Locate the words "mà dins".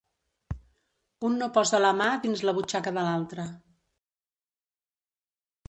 1.99-2.43